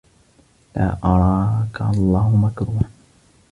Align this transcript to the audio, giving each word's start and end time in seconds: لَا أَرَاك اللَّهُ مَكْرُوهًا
لَا 0.75 0.97
أَرَاك 1.03 1.81
اللَّهُ 1.93 2.35
مَكْرُوهًا 2.37 2.89